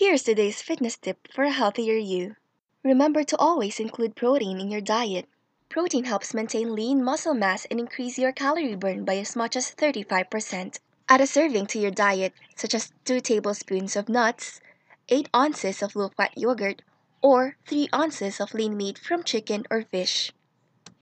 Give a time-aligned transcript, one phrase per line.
[0.00, 2.36] Here's today's fitness tip for a healthier you.
[2.82, 5.28] Remember to always include protein in your diet.
[5.68, 9.74] Protein helps maintain lean muscle mass and increase your calorie burn by as much as
[9.74, 10.78] 35%.
[11.06, 14.62] Add a serving to your diet, such as 2 tablespoons of nuts,
[15.10, 16.80] 8 ounces of low fat yogurt,
[17.20, 20.32] or 3 ounces of lean meat from chicken or fish.